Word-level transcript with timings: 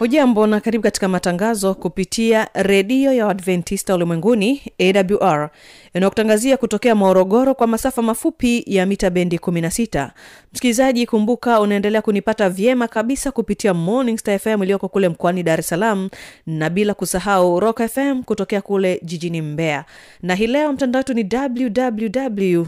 hujambo 0.00 0.46
na 0.46 0.60
karibu 0.60 0.82
katika 0.82 1.08
matangazo 1.08 1.74
kupitia 1.74 2.48
redio 2.54 3.12
ya 3.12 3.26
uadventista 3.26 3.94
ulimwenguni 3.94 4.62
awr 4.78 5.50
inayokutangazia 5.94 6.56
kutokea 6.56 6.94
morogoro 6.94 7.54
kwa 7.54 7.66
masafa 7.66 8.02
mafupi 8.02 8.64
ya 8.66 8.86
mita 8.86 9.10
bendi 9.10 9.36
16 9.36 10.10
msikilizaji 10.52 11.06
kumbuka 11.06 11.60
unaendelea 11.60 12.02
kunipata 12.02 12.50
vyema 12.50 12.88
kabisa 12.88 13.32
kupitia 13.32 13.74
morning 13.74 14.18
star 14.18 14.38
fm 14.38 14.62
iliyoko 14.62 14.88
kule 14.88 15.08
mkoani 15.08 15.42
dar 15.42 15.60
es 15.60 15.68
salaam 15.68 16.10
na 16.46 16.70
bila 16.70 16.94
kusahau 16.94 17.60
rock 17.60 17.82
fm 17.88 18.22
kutokea 18.22 18.60
kule 18.60 19.00
jijini 19.02 19.42
mbeya. 19.42 19.84
Na 20.22 20.34
hii 20.34 20.46
leo 20.46 20.72
mtandao 20.72 21.00
wetu 21.00 21.14
ni 21.14 21.28
www 21.32 22.66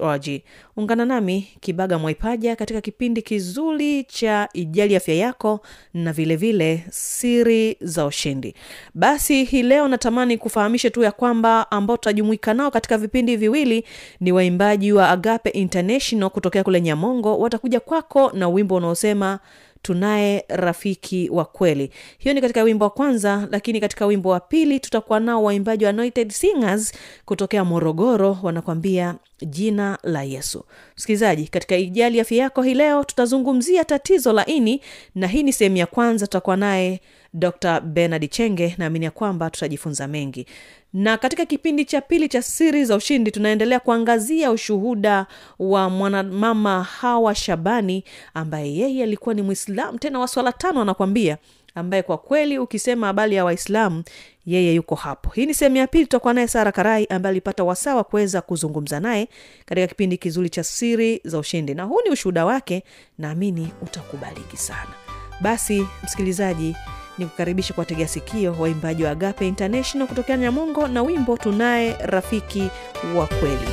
org 0.00 0.26
ungana 0.76 1.04
nami 1.04 1.48
kibaga 1.60 1.98
mwaipaja 1.98 2.56
katika 2.56 2.80
kipindi 2.80 3.22
kizuri 3.22 4.04
cha 4.04 4.48
ijali 4.52 4.96
afya 4.96 5.14
yako 5.14 5.60
na 5.94 6.12
vilevile 6.12 6.74
vile 6.74 6.86
siri 6.90 7.76
za 7.80 8.06
ushindi. 8.06 8.54
Basi 8.94 9.44
hii 9.44 9.62
leo 9.62 9.88
natamani 9.88 10.38
kufahamishe 10.38 10.90
tu 10.90 11.02
ya 11.02 11.12
kwamba 11.12 11.70
ambao 11.70 11.96
tutajumuika 11.96 12.54
katika 12.70 12.98
vipindi 12.98 13.36
viwili 13.36 13.84
ni 14.20 14.32
waimbaji 14.32 14.92
wa 14.92 15.08
agape 15.10 15.50
international 15.50 16.30
kutokea 16.30 16.64
kule 16.64 16.80
nyamongo. 16.80 17.38
Watakuja 17.38 17.80
kwako 17.80 18.30
na 18.34 18.48
wimbo 18.48 18.74
unaosema 18.74 19.38
tunaye 19.82 20.44
rafiki 20.48 21.28
wa 21.32 21.44
kweli. 21.44 21.90
Hiyo 22.18 22.34
ni 22.34 22.40
katika 22.40 22.62
wimbo 22.62 22.84
wa 22.84 22.90
kwanza 22.90 23.48
lakini 23.50 23.80
katika 23.80 24.06
wimbo 24.06 24.28
wa 24.28 24.40
pili 24.40 24.80
tutakuwa 24.80 25.20
nao 25.20 25.42
waimbaji 25.44 25.84
wa 25.84 25.90
anointed 25.90 26.30
singers 26.30 26.92
kutokea 27.24 27.64
morogoro. 27.64 28.38
Wanakwambia 28.42 29.14
jina 29.46 29.98
la 30.02 30.22
yesu. 30.22 30.64
Msikilizaji 30.96 31.48
katika 31.48 31.76
ijali 31.76 32.20
afya 32.20 32.38
yako 32.38 32.62
hii 32.62 32.74
leo 32.74 33.04
tutazungumzia 33.04 33.84
tatizo 33.84 34.32
la 34.32 34.46
ini 34.46 34.80
na 35.14 35.26
hii 35.26 35.42
ni 35.42 35.52
sehemu 35.52 35.76
ya 35.76 35.86
kwanza 35.86 36.26
tutakuwa 36.26 36.56
naye 36.56 37.00
dr 37.34 37.80
benard 37.80 38.30
chenge 38.30 38.74
naamini 38.78 39.04
ya 39.04 39.10
kwamba 39.10 39.50
tutajifunza 39.50 40.08
mengi. 40.08 40.46
Na 40.92 41.16
katika 41.16 41.46
kipindi 41.46 41.84
cha 41.84 42.00
pili 42.00 42.28
cha 42.28 42.42
siri 42.42 42.84
za 42.84 42.96
ushindi 42.96 43.30
tunaendelea 43.30 43.80
kuangazia 43.80 44.50
ushuhuda 44.50 45.26
wa 45.58 45.90
mwanamama 45.90 46.82
hawa 46.82 47.34
shabani 47.34 48.04
ambaye 48.34 48.74
yeye 48.76 49.02
alikuwa 49.02 49.34
ni 49.34 49.42
mwislam 49.42 49.98
tena 49.98 50.18
wa 50.18 50.52
tano 50.52 50.80
anakwambia 50.82 51.38
ambaye 51.74 52.02
kwa 52.02 52.18
kweli 52.18 52.58
ukisema 52.58 53.06
habari 53.06 53.36
ya 53.36 53.44
waislamu 53.44 54.04
yeye 54.46 54.74
yuko 54.74 54.94
hapo. 54.94 55.30
Hii 55.30 55.46
ni 55.46 55.54
sehemu 55.54 55.76
ya 55.76 55.86
pili 55.86 56.04
tutakuwa 56.04 56.34
naye 56.34 56.48
sara 56.48 56.72
karai 56.72 57.06
ambaye 57.06 57.30
alipata 57.30 57.64
wasaa 57.64 57.94
wa 57.94 58.04
kuweza 58.04 58.40
kuzungumza 58.40 59.00
naye 59.00 59.28
katika 59.64 59.86
kipindi 59.86 60.16
kizuri 60.18 60.50
cha 60.50 60.64
siri 60.64 61.20
za 61.24 61.38
ushindi. 61.38 61.74
Na 61.74 61.82
huu 61.84 62.00
ni 62.04 62.10
ushuhuda 62.10 62.44
wake 62.44 62.82
naamini 63.18 63.68
utakubaliki 63.82 64.56
sana. 64.56 64.90
Basi 65.40 65.86
msikilizaji 66.04 66.76
ni 67.18 67.26
kukaribisha 67.26 67.74
kwa 67.74 67.84
tegea 67.84 68.08
sikio 68.08 68.56
waimbaji 68.58 69.04
wa 69.04 69.10
agape 69.10 69.48
international 69.48 70.08
kutokea 70.08 70.36
nyamongo 70.36 70.88
na 70.88 71.02
wimbo 71.02 71.36
tunaye 71.36 71.96
rafiki 72.00 72.70
wa 73.16 73.26
kweli 73.26 73.68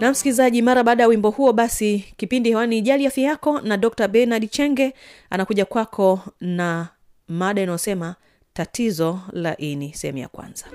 na 0.00 0.10
msikilizaji 0.10 0.62
mara 0.62 0.82
baada 0.84 1.02
ya 1.02 1.08
wimbo 1.08 1.30
huo 1.30 1.52
basi 1.52 1.98
kipindi 2.16 2.48
hewani 2.50 2.80
jali 2.82 3.06
afya 3.06 3.24
yako 3.24 3.60
na 3.60 3.76
dr 3.76 4.08
benard 4.08 4.50
chenge 4.50 4.94
anakuja 5.30 5.64
kwako 5.64 6.20
na 6.40 6.88
mada 7.28 7.62
inayosema 7.62 8.14
tatizo 8.52 9.20
la 9.32 9.56
ini 9.56 9.94
sehemu 9.94 10.18
ya 10.18 10.28
kwanza. 10.28 10.66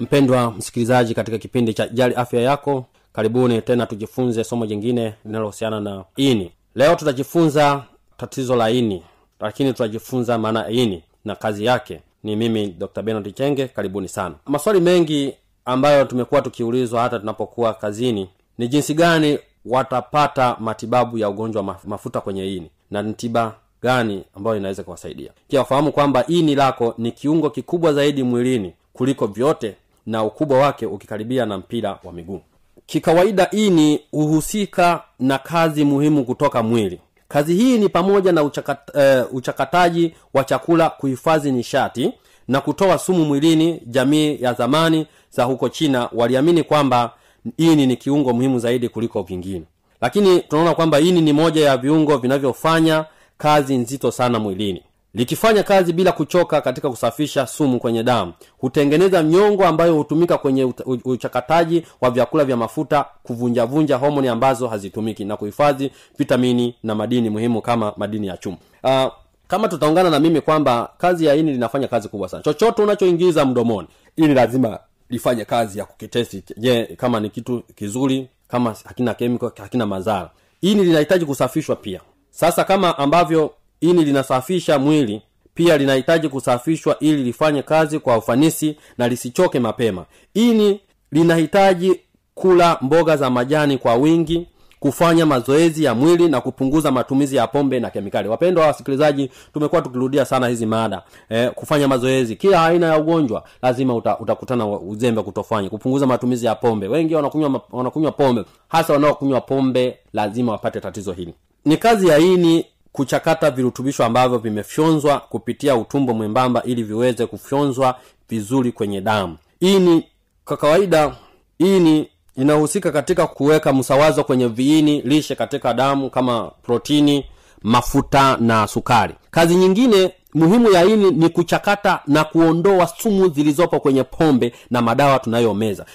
Mpendwa 0.00 0.50
msikilizaji 0.50 1.14
katika 1.14 1.38
kipindi 1.38 1.74
cha 1.74 1.88
jali 1.88 2.14
afya 2.14 2.40
yako 2.40 2.86
karibuni 3.12 3.62
tena 3.62 3.86
tujifunze 3.86 4.44
somo 4.44 4.66
jingine 4.66 5.14
linalohusiana 5.24 5.80
na 5.80 6.04
ini 6.16 6.52
leo 6.74 6.94
tutajifunza 6.94 7.84
tatizo 8.16 8.56
la 8.56 8.70
ini 8.70 9.02
lakini 9.40 9.72
tutajifunza 9.72 10.38
maana 10.38 10.68
ini 10.68 11.02
na 11.24 11.34
kazi 11.36 11.64
yake. 11.64 12.00
Ni 12.22 12.36
mimi 12.36 12.66
dr 12.66 13.02
benard 13.02 13.34
chenge 13.34 13.68
karibuni 13.68 14.08
sana. 14.08 14.34
Maswali 14.46 14.80
mengi 14.80 15.34
ambayo 15.64 16.04
tumekuwa 16.04 16.42
tukiulizwa 16.42 17.02
hata 17.02 17.18
tunapokuwa 17.18 17.74
kazini 17.74 18.28
ni 18.58 18.68
jinsi 18.68 18.94
gani 18.94 19.38
watapata 19.64 20.56
matibabu 20.60 21.18
ya 21.18 21.28
ugonjwa 21.28 21.62
wa 21.62 21.76
mafuta 21.84 22.20
kwenye 22.20 22.54
ini 22.56 22.70
na 22.90 23.02
ni 23.02 23.14
tiba 23.14 23.54
gani 23.82 24.24
ambayo 24.36 24.56
inaweza 24.56 24.82
kuwasaidia. 24.82 25.30
Pia 25.48 25.58
wafahamu 25.60 25.92
kwamba 25.92 26.26
ini 26.26 26.54
lako 26.54 26.94
ni 26.98 27.12
kiungo 27.12 27.50
kikubwa 27.50 27.92
zaidi 27.92 28.22
mwilini 28.22 28.72
kuliko 28.92 29.26
vyote 29.26 29.74
na 30.06 30.24
ukubwa 30.24 30.58
wake 30.58 30.86
ukikaribia 30.86 31.46
na 31.46 31.58
mpira 31.58 31.98
wa 32.04 32.12
miguu 32.12 32.40
kikawaida 32.86 33.50
ini 33.50 34.00
huhusika 34.10 35.02
na 35.18 35.38
kazi 35.38 35.84
muhimu 35.84 36.24
kutoka 36.24 36.62
mwili. 36.62 37.00
Kazi 37.28 37.54
hii 37.54 37.78
ni 37.78 37.88
pamoja 37.88 38.32
na 38.32 38.42
uchakat, 38.42 38.78
uh, 38.94 39.34
uchakataji 39.34 40.14
wa 40.34 40.44
chakula 40.44 40.90
kuhifadhi 40.90 41.52
nishati 41.52 42.12
na 42.48 42.60
kutoa 42.60 42.98
sumu 42.98 43.24
mwilini 43.24 43.80
jamii 43.86 44.38
ya 44.42 44.52
zamani 44.54 45.06
za 45.30 45.44
huko 45.44 45.68
china 45.68 46.08
waliamini 46.12 46.62
kwamba 46.62 47.12
ini 47.56 47.86
ni 47.86 47.96
kiungo 47.96 48.32
muhimu 48.32 48.58
zaidi 48.58 48.88
kuliko 48.88 49.22
vingine 49.22 49.62
lakini 50.00 50.40
tunaona 50.40 50.74
kwamba 50.74 51.00
ini 51.00 51.20
ni 51.20 51.32
moja 51.32 51.64
ya 51.66 51.76
viungo 51.76 52.16
vinavyofanya 52.18 53.04
kazi 53.38 53.76
nzito 53.76 54.10
sana 54.10 54.38
mwilini 54.38 54.82
likifanya 55.14 55.62
kazi 55.62 55.92
bila 55.92 56.12
kuchoka 56.12 56.60
katika 56.60 56.90
kusafisha 56.90 57.46
sumu 57.46 57.78
kwenye 57.80 58.02
damu. 58.02 58.32
Hutengeneza 58.58 59.22
mnyongo 59.22 59.66
ambayo 59.66 59.94
hutumika 59.94 60.38
kwenye 60.38 60.72
uchakataji 61.04 61.86
wa 62.00 62.10
vyakula 62.10 62.44
vya 62.44 62.56
mafuta 62.56 63.04
kuvunjavunja 63.22 63.96
homoni 63.96 64.28
ambazo 64.28 64.68
hazitumiki 64.68 65.24
na 65.24 65.36
kuhifadhi 65.36 65.90
vitamini 66.18 66.74
na 66.82 66.94
madini 66.94 67.30
muhimu 67.30 67.62
kama 67.62 67.92
madini 67.96 68.26
ya 68.26 68.36
chuma. 68.36 68.56
Uh, 68.84 69.12
kama 69.46 69.68
tutaungana 69.68 70.10
na 70.10 70.20
mimi 70.20 70.40
kwamba 70.40 70.90
kazi 70.98 71.24
ya 71.26 71.34
ini 71.34 71.52
linafanya 71.52 71.88
kazi 71.88 72.08
kubwa 72.08 72.28
sana. 72.28 72.42
Chochote 72.42 72.82
unachoingiza 72.82 73.44
mdomoni 73.44 73.88
ili 74.16 74.34
lazima 74.34 74.78
lifanye 75.10 75.44
kazi 75.44 75.78
ya 75.78 75.84
kukitesti. 75.84 76.44
Je 76.56 76.84
kama 76.84 77.20
ni 77.20 77.30
kitu 77.30 77.62
kizuri 77.74 78.28
kama 78.48 78.74
hakina 78.84 79.14
kemiko 79.14 79.52
hakina 79.56 79.86
madhara 79.86 80.30
ini 80.60 80.84
linahitaji 80.84 81.24
kusafishwa 81.24 81.76
pia. 81.76 82.00
Sasa 82.30 82.64
kama 82.64 82.98
ambavyo 82.98 83.54
ini 83.90 84.04
linasafisha 84.04 84.78
mwili 84.78 85.22
pia 85.54 85.78
linahitaji 85.78 86.28
kusafishwa 86.28 86.98
ili 87.00 87.22
lifanye 87.24 87.62
kazi 87.62 87.98
kwa 87.98 88.18
ufanisi 88.18 88.76
na 88.98 89.08
lisichoke 89.08 89.60
mapema. 89.60 90.04
Ini 90.34 90.80
linahitaji 91.12 92.00
kula 92.34 92.78
mboga 92.80 93.16
za 93.16 93.30
majani 93.30 93.78
kwa 93.78 93.94
wingi 93.94 94.46
kufanya 94.80 95.26
mazoezi 95.26 95.84
ya 95.84 95.94
mwili 95.94 96.28
na 96.28 96.40
kupunguza 96.40 96.90
matumizi 96.92 97.36
ya 97.36 97.46
pombe 97.46 97.80
na 97.80 97.90
kemikali. 97.90 98.28
Wapendwa 98.28 98.66
wasikilizaji 98.66 99.30
tumekuwa 99.52 99.82
tukirudia 99.82 100.24
sana 100.24 100.48
hizi 100.48 100.66
mada 100.66 101.02
eh, 101.28 101.50
kufanya 101.54 101.88
mazoezi. 101.88 102.36
Kila 102.36 102.66
aina 102.66 102.86
ya 102.86 102.98
ugonjwa 102.98 103.44
lazima 103.62 103.94
uta, 103.94 104.18
utakutana 104.18 104.66
uzembe 104.66 105.22
kutofanya 105.22 105.70
kupunguza 105.70 106.06
matumizi 106.06 106.46
ya 106.46 106.54
pombe. 106.54 106.88
Wengi 106.88 107.14
wanakunywa 107.14 108.12
pombe. 108.16 108.44
Hasa 108.68 108.92
wanaokunywa 108.92 109.40
pombe 109.40 109.98
lazima 110.12 110.52
wapate 110.52 110.80
tatizo 110.80 111.12
hili. 111.12 111.34
Ni 111.64 111.76
kazi 111.76 112.08
ya 112.08 112.18
ini 112.18 112.66
kuchakata 112.94 113.50
virutubisho 113.50 114.04
ambavyo 114.04 114.38
vimefyonzwa 114.38 115.20
kupitia 115.20 115.76
utumbo 115.76 116.14
mwembamba 116.14 116.62
ili 116.62 116.82
viweze 116.82 117.26
kufyonzwa 117.26 117.98
vizuri 118.28 118.72
kwenye 118.72 119.00
damu. 119.00 119.36
Ini 119.60 120.04
kwa 120.44 120.56
kawaida 120.56 121.16
ini 121.58 122.08
inahusika 122.36 122.92
katika 122.92 123.26
kuweka 123.26 123.72
msawazo 123.72 124.24
kwenye 124.24 124.46
viini 124.48 125.00
lishe 125.02 125.34
katika 125.34 125.74
damu 125.74 126.10
kama 126.10 126.50
protini 126.62 127.26
mafuta 127.62 128.36
na 128.36 128.66
sukari. 128.66 129.14
Kazi 129.30 129.54
nyingine 129.54 130.12
muhimu 130.34 130.70
ya 130.72 130.84
ini 130.84 131.10
ni 131.10 131.28
kuchakata 131.28 132.00
na 132.06 132.24
kuondoa 132.24 132.86
sumu 132.86 133.28
zilizopo 133.28 133.80
kwenye 133.80 134.04
pombe 134.04 134.52
na 134.70 134.82
madawa 134.82 135.18
tunayomeza. 135.18 135.86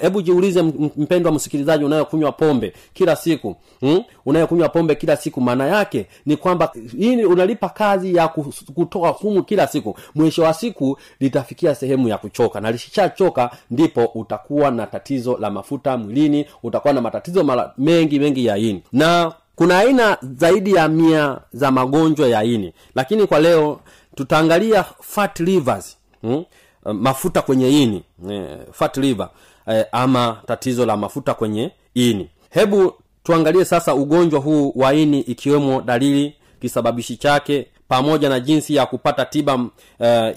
Hebu 0.00 0.20
e, 0.20 0.22
jiulize 0.22 0.62
mpendwa 0.96 1.32
msikilizaji 1.32 1.84
unayokunywa 1.84 2.32
pombe 2.32 2.72
kila 2.92 3.16
siku 3.16 3.56
hmm? 3.80 4.02
unayokunywa 4.26 4.68
pombe 4.68 4.94
kila 4.94 5.16
siku 5.16 5.40
maana 5.40 5.66
yake 5.66 6.06
ni 6.26 6.36
kwamba 6.36 6.72
ini 6.98 7.24
unalipa 7.24 7.68
kazi 7.68 8.14
ya 8.14 8.28
kutoa 8.74 9.16
sumu 9.20 9.42
kila 9.42 9.66
siku. 9.66 9.96
Mwisho 10.14 10.42
wa 10.42 10.54
siku 10.54 10.98
litafikia 11.20 11.74
sehemu 11.74 12.08
ya 12.08 12.18
kuchoka 12.18 12.60
na 12.60 12.70
lishachoka 12.70 13.50
ndipo 13.70 14.04
utakuwa 14.14 14.70
na 14.70 14.86
tatizo 14.86 15.36
la 15.40 15.50
mafuta 15.50 15.96
mwilini 15.96 16.46
utakuwa 16.62 16.94
na 16.94 17.00
matatizo 17.00 17.44
mengi 17.78 18.18
mengi 18.18 18.46
ya 18.46 18.56
ini. 18.56 18.82
Na 18.92 19.32
kuna 19.56 19.78
aina 19.78 20.18
zaidi 20.22 20.72
ya 20.74 20.88
mia 20.88 21.38
za 21.52 21.70
magonjwa 21.70 22.28
ya 22.28 22.44
ini. 22.44 22.72
Lakini 22.94 23.26
kwa 23.26 23.40
leo 23.40 23.80
tutaangalia 24.14 24.84
fat 25.00 25.40
livers 25.40 25.96
hmm? 26.22 26.44
mafuta 26.92 27.42
kwenye 27.42 27.82
ini 27.82 28.02
eh, 28.30 28.58
fat 28.72 28.96
liver 28.96 29.28
eh, 29.66 29.84
ama 29.92 30.40
tatizo 30.46 30.86
la 30.86 30.96
mafuta 30.96 31.34
kwenye 31.34 31.70
ini. 31.94 32.28
Hebu 32.50 32.92
tuangalie 33.22 33.64
sasa 33.64 33.94
ugonjwa 33.94 34.40
huu 34.40 34.72
wa 34.76 34.94
ini 34.94 35.20
ikiwemo 35.20 35.80
dalili 35.82 36.34
kisababishi 36.60 37.16
chake 37.16 37.66
pamoja 37.88 38.28
na 38.28 38.40
jinsi 38.40 38.74
ya 38.74 38.86
kupata 38.86 39.24
tiba 39.24 39.64
eh, 40.00 40.36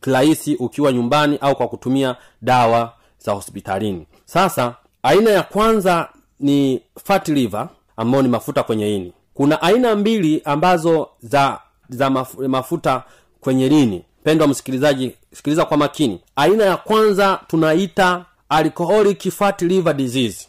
kirahisi 0.00 0.54
ukiwa 0.56 0.92
nyumbani 0.92 1.38
au 1.40 1.56
kwa 1.56 1.68
kutumia 1.68 2.16
dawa 2.42 2.92
za 3.18 3.32
hospitalini. 3.32 4.06
Sasa 4.24 4.74
aina 5.02 5.30
ya 5.30 5.42
kwanza 5.42 6.08
ni 6.40 6.82
fat 7.04 7.28
liver 7.28 7.68
ambayo 7.96 8.22
ni 8.22 8.28
mafuta 8.28 8.62
kwenye 8.62 8.96
ini. 8.96 9.12
Kuna 9.34 9.62
aina 9.62 9.96
mbili 9.96 10.42
ambazo 10.44 11.08
za 11.22 11.58
za 11.88 12.10
mafuta 12.48 13.02
kwenye 13.40 13.68
lini 13.68 14.02
pendwa 14.24 14.46
msikilizaji 14.48 15.14
sikiliza 15.32 15.64
kwa 15.64 15.76
makini. 15.76 16.20
Aina 16.36 16.64
ya 16.64 16.76
kwanza 16.76 17.40
tunaita 17.46 18.24
alcoholic 18.48 19.30
fat 19.30 19.62
liver 19.62 19.94
disease 19.94 20.48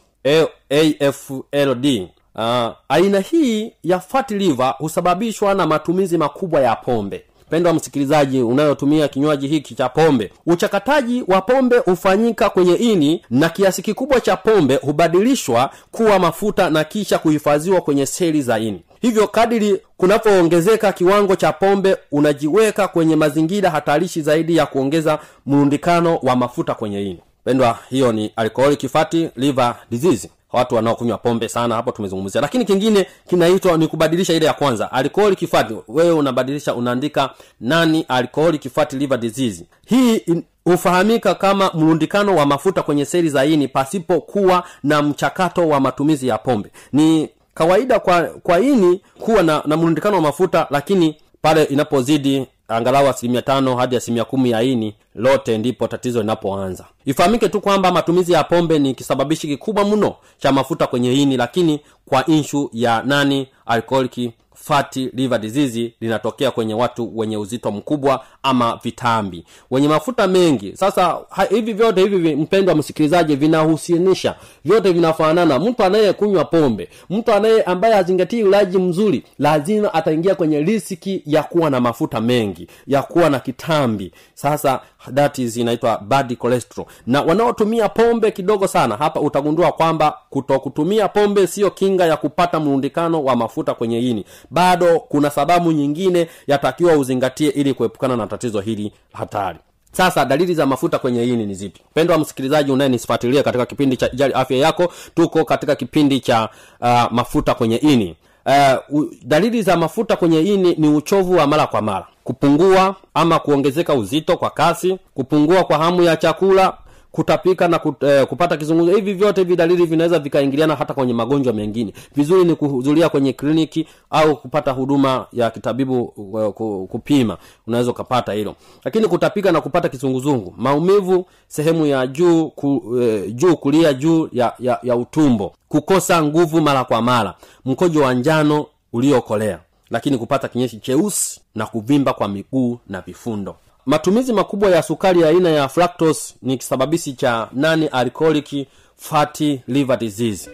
afld 1.00 2.08
uh, 2.36 2.74
aina 2.89 3.20
hii 3.20 3.74
ya 3.84 4.00
fat 4.00 4.32
liver 4.32 4.75
husababishwa 4.77 5.54
na 5.54 5.68
matumizi 5.68 6.18
makubwa 6.18 6.62
ya 6.62 6.75
pombe 6.75 7.24
pendwa 7.50 7.74
msikilizaji 7.74 8.42
unayotumia 8.42 9.08
kinywaji 9.08 9.48
hiki 9.48 9.75
cha 9.75 9.89
pombe 9.89 10.32
uchakataji 10.46 11.24
wa 11.27 11.42
pombe 11.42 11.77
hufanyika 11.77 12.50
kwenye 12.50 12.74
ini 12.75 13.22
na 13.30 13.50
kiasi 13.50 13.82
kikubwa 13.82 14.22
cha 14.22 14.38
pombe 14.38 14.75
hubadilishwa 14.75 15.70
kuwa 15.92 16.20
mafuta 16.20 16.70
na 16.70 16.84
kisha 16.84 17.18
kuhifadhiwa 17.20 17.82
kwenye 17.82 18.06
seli 18.06 18.42
za 18.42 18.60
ini. 18.60 18.82
Hivyo 19.01 19.27
kadiri 19.27 19.82
kunapoongezeka 19.98 20.92
kiwango 20.94 21.36
cha 21.36 21.54
pombe 21.54 21.98
unajiweka 22.12 22.88
kwenye 22.88 23.16
mazingira 23.16 23.70
hatarishi 23.70 24.22
zaidi 24.22 24.56
ya 24.58 24.66
kuongeza 24.66 25.20
mrundikano 25.46 26.16
wa 26.24 26.36
mafuta 26.36 26.74
kwenye 26.74 27.01
ini 27.04 27.20
pendwa 27.48 27.80
hiyo 27.89 28.12
ni 28.12 28.32
alcoholic 28.36 28.88
fatty 28.89 29.30
liver 29.36 29.75
disease. 29.92 30.30
Watu 30.54 30.75
wanaokunywa 30.75 31.18
pombe 31.18 31.50
sana 31.50 31.75
hapo 31.75 31.92
tumezungumzia. 31.92 32.42
Lakini 32.42 32.66
kingine 32.66 33.06
kinaitwa 33.30 33.77
ni 33.77 33.88
kubadilisha 33.88 34.34
ile 34.34 34.46
ya 34.46 34.54
kwanza 34.54 34.92
alcoholic 34.92 35.48
fatty 35.50 35.74
wewe 35.88 36.12
unabadilisha 36.12 36.75
unaandika 36.75 37.30
nani 37.62 38.06
alcoholic 38.08 38.70
fatty 38.70 38.96
liver 38.96 39.18
disease. 39.18 39.66
Hii 39.86 40.22
hufahamika 40.66 41.36
kama 41.36 41.72
mrundikano 41.74 42.36
wa 42.36 42.46
mafuta 42.46 42.84
kwenye 42.84 43.06
seli 43.06 43.30
za 43.30 43.46
ini 43.46 43.68
pasipokuwa 43.68 44.63
na 44.84 45.01
mchakato 45.01 45.68
wa 45.68 45.80
matumizi 45.80 46.27
ya 46.27 46.38
pombe. 46.38 46.70
Ni 46.94 47.30
kawaida 47.54 48.00
kwa 48.00 48.22
kwa 48.24 48.60
ini 48.60 49.01
kuwa 49.20 49.44
na, 49.44 49.62
na 49.66 49.77
mrundikano 49.77 50.16
wa 50.16 50.22
mafuta 50.22 50.68
lakini 50.70 51.16
pale 51.42 51.63
inapozidi 51.63 52.48
angalau 52.68 53.08
asilimia 53.10 53.42
tano 53.42 53.76
hadi 53.76 53.96
asilimia 53.96 54.26
kumi 54.26 54.52
ya 54.52 54.62
ini 54.64 54.96
lote 55.16 55.58
ndipo 55.58 55.88
tatizo 55.88 56.20
linapoanza. 56.22 56.86
Ifahamike 57.06 57.50
tu 57.50 57.62
kwamba 57.62 57.92
matumizi 57.92 58.32
ya 58.34 58.44
pombe 58.44 58.80
ni 58.80 58.94
kisababishi 58.94 59.48
kikubwa 59.48 59.86
mno 59.86 60.16
cha 60.38 60.52
mafuta 60.52 60.88
kwenye 60.88 61.14
ini 61.14 61.38
lakini 61.38 61.80
kwa 62.06 62.26
inshu 62.26 62.70
ya 62.74 63.04
nani 63.06 63.48
alcoholic 63.66 64.32
fatty 64.64 65.10
liver 65.14 65.40
disease 65.40 65.94
linatokea 66.02 66.52
kwenye 66.52 66.74
watu 66.74 67.18
wenye 67.18 67.38
uzito 67.38 67.72
mkubwa 67.72 68.26
ama 68.44 68.80
vitambi. 68.84 69.44
Wenye 69.72 69.88
mafuta 69.88 70.28
mengi. 70.28 70.76
Sasa 70.78 71.18
ha, 71.30 71.44
hivi 71.44 71.74
vyote 71.74 72.02
hivi 72.02 72.18
vi- 72.18 72.36
mpendwa 72.36 72.76
msikilizaji 72.76 73.36
vinahusianisha. 73.36 74.36
Vyote 74.66 74.92
vinafanana. 74.92 75.60
Mtu 75.60 75.84
anayekunywa 75.84 76.46
pombe 76.46 76.90
mtu 77.10 77.32
anaye 77.34 77.62
ambaye 77.64 77.94
hazingatii 77.94 78.44
ulaji 78.44 78.78
mzuri 78.78 79.24
lazima 79.40 79.94
ataingia 79.94 80.36
kwenye 80.36 80.60
risiki 80.62 81.22
ya 81.26 81.44
kuwa 81.44 81.70
na 81.70 81.80
mafuta 81.80 82.22
mengi 82.22 82.68
ya 82.88 83.02
kuwa 83.04 83.30
na 83.30 83.40
kitambi. 83.40 84.12
Sasa 84.34 84.80
that 85.13 85.38
is 85.39 85.58
inaitwa 85.58 85.98
bad 85.98 86.38
cholesterol. 86.38 86.86
Na 87.08 87.22
wanaotumia 87.22 87.89
pombe 87.89 88.32
kidogo 88.32 88.68
sana 88.68 88.96
hapa 88.98 89.20
utagundua 89.20 89.72
kwamba 89.72 90.18
kutokutumia 90.30 91.08
pombe 91.08 91.48
sio 91.48 91.72
kinga 91.72 92.06
ya 92.06 92.18
kupata 92.18 92.60
mrundikano 92.60 93.24
wa 93.24 93.36
mafuta 93.36 93.74
kwenye 93.74 94.00
ini. 94.00 94.25
Bado 94.51 95.00
kuna 95.00 95.30
sababu 95.30 95.72
nyingine 95.72 96.27
yatakiwa 96.48 96.94
uzingatie 96.98 97.50
ili 97.50 97.74
kuepukana 97.74 98.18
na 98.18 98.27
tatizo 98.27 98.60
hili 98.62 98.92
hatari. 99.13 99.60
Sasa 99.92 100.25
dalili 100.25 100.54
za 100.56 100.66
mafuta 100.66 101.00
kwenye 101.00 101.24
ini 101.24 101.46
ni 101.46 101.54
zipi? 101.54 101.82
Pendwa 101.94 102.18
msikilizaji 102.18 102.72
unayenisifuatilia 102.72 103.44
katika 103.44 103.66
kipindi 103.66 103.98
cha 103.98 104.10
jali 104.10 104.34
afya 104.34 104.58
yako 104.58 104.94
tuko 105.16 105.46
katika 105.46 105.75
kipindi 105.75 106.20
cha 106.20 106.50
uh, 106.82 107.04
mafuta 107.12 107.54
kwenye 107.54 107.75
ini 107.75 108.16
uh, 108.48 109.04
dalili 109.24 109.62
za 109.62 109.77
mafuta 109.77 110.16
kwenye 110.16 110.42
ini 110.42 110.75
ni 110.77 110.88
uchovu 110.89 111.34
wa 111.36 111.48
mara 111.48 111.68
kwa 111.68 111.82
mara. 111.82 112.08
Kupungua 112.24 112.96
ama 113.13 113.39
kuongezeka 113.39 113.94
uzito 113.94 114.38
kwa 114.38 114.50
kasi 114.50 114.98
kupungua 115.13 115.63
kwa 115.63 115.77
hamu 115.77 116.04
ya 116.04 116.18
chakula 116.18 116.74
kutapika 117.12 117.68
na 117.68 117.80
kut, 117.80 118.04
eh, 118.04 118.26
kupata 118.28 118.58
kizunguzungu 118.58 118.96
hivi 118.96 119.14
vyote 119.14 119.42
hivi 119.42 119.56
dalili 119.56 119.86
vinaweza 119.86 120.20
vikaingiliana 120.20 120.76
hata 120.76 120.94
kwenye 120.94 121.14
magonjwa 121.14 121.54
mengine. 121.54 121.94
Vizuri 122.16 122.46
ni 122.46 122.56
kuhudhuria 122.56 123.10
kwenye 123.10 123.34
kliniki 123.34 123.88
au 124.10 124.36
kupata 124.38 124.72
huduma 124.72 125.26
ya 125.34 125.50
kitabibu 125.52 126.04
uh, 126.04 126.88
kupima. 126.88 127.38
Unaweza 127.68 127.92
ukapata 127.92 128.34
hilo. 128.34 128.56
Lakini 128.86 129.08
kutapika 129.08 129.52
na 129.52 129.62
kupata 129.62 129.90
kizunguzungu 129.90 130.54
maumivu 130.58 131.26
sehemu 131.48 131.86
ya 131.86 132.08
juu 132.08 132.48
ku, 132.50 132.98
eh, 133.02 133.34
juu 133.36 133.56
kulia 133.56 133.94
juu 133.94 134.30
ya, 134.32 134.54
ya, 134.60 134.80
ya 134.84 134.96
utumbo 134.96 135.54
kukosa 135.70 136.24
nguvu 136.24 136.62
mara 136.62 136.84
kwa 136.84 137.02
mara 137.02 137.34
mkojo 137.66 138.02
wa 138.02 138.14
njano 138.14 138.66
uliokolea 138.94 139.60
lakini 139.90 140.18
kupata 140.18 140.48
kinyeshi 140.48 140.80
cheusi 140.80 141.42
na 141.56 141.66
kuvimba 141.66 142.14
kwa 142.14 142.28
miguu 142.28 142.78
na 142.90 143.02
vifundo 143.02 143.56
matumizi 143.88 144.34
makubwa 144.34 144.70
ya 144.70 144.84
sukari 144.84 145.22
ya 145.22 145.29
aina 145.29 145.50
ya 145.50 145.67
fructose 145.70 146.34
ni 146.41 146.58
kisababishi 146.58 147.13
cha 147.13 147.50
nani 147.53 147.88
alcoholic 147.88 148.67
fatty 148.98 149.62
liver 149.67 149.98
disease 150.00 150.50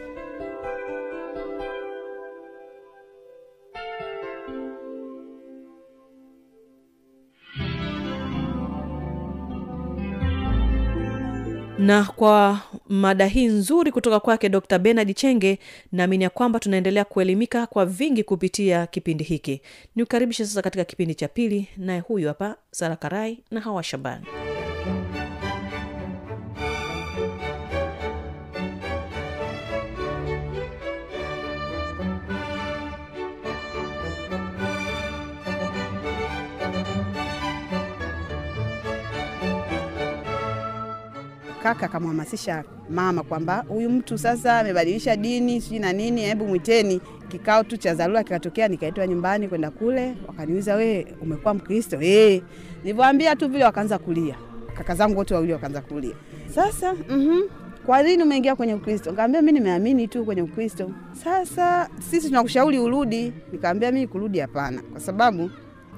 na 11.79 12.03
kwa 12.03 12.59
mada 12.89 13.25
hii 13.25 13.45
nzuri 13.45 13.91
kutoka 13.91 14.19
kwake 14.19 14.49
dr 14.49 14.79
benard 14.79 15.15
chenge 15.15 15.59
naamini 15.91 16.23
ya 16.23 16.29
kwamba 16.29 16.59
tunaendelea 16.59 17.05
kuelimika 17.05 17.67
kwa 17.67 17.85
vingi 17.85 18.23
kupitia 18.23 18.87
kipindi 18.87 19.23
hiki. 19.23 19.61
Ni 19.95 20.03
kukaribisha 20.03 20.45
sasa 20.45 20.61
katika 20.61 20.83
kipindi 20.85 21.15
cha 21.15 21.27
pili 21.27 21.67
naye 21.77 21.99
huyu 21.99 22.27
hapa 22.27 22.55
sara 22.71 22.95
karai 22.95 23.39
na 23.51 23.59
hawa 23.61 23.83
shabani 23.83 24.25
kaka 41.63 41.85
akamhamasisha 41.85 42.63
mama 42.89 43.23
kwamba 43.23 43.65
huyu 43.67 43.89
mtu 43.89 44.17
sasa 44.17 44.59
amebadilisha 44.59 45.15
dini 45.15 45.61
sijui 45.61 45.79
na 45.79 45.93
nini, 45.93 46.21
hebu 46.21 46.47
mwiteni. 46.47 47.01
Kikao 47.27 47.63
tu 47.63 47.77
cha 47.77 47.93
dharura 47.95 48.23
kikatokea, 48.23 48.67
nikaitwa 48.67 49.07
nyumbani 49.07 49.47
kwenda 49.47 49.71
kule, 49.71 50.15
wakaniuliza 50.27 50.75
we 50.75 51.07
umekuwa 51.21 51.53
Mkristo? 51.53 52.01
Eh, 52.01 52.41
nilivyoambia 52.83 53.35
tu 53.35 53.47
vile 53.49 53.63
wakaanza 53.63 53.97
kulia, 53.97 54.35
kaka 54.77 54.95
zangu 54.95 55.17
wote 55.17 55.33
wawili 55.33 55.53
wakaanza 55.53 55.81
kulia. 55.81 56.15
Sasa 56.55 56.93
mhm, 56.93 57.41
kwa 57.85 58.03
nini 58.03 58.23
umeingia 58.23 58.55
kwenye 58.55 58.73
Ukristo? 58.73 59.09
Nikamwambia 59.09 59.41
mimi 59.41 59.59
nimeamini 59.59 60.07
tu 60.07 60.25
kwenye 60.25 60.41
Ukristo. 60.41 60.91
Sasa 61.23 61.89
sisi 62.09 62.27
tunakushauri 62.27 62.79
urudi. 62.79 63.33
Nikamwambia 63.51 63.91
mimi 63.91 64.07
kurudi 64.07 64.39
hapana, 64.39 64.81
kwa 64.91 64.99
sababu 65.01 65.49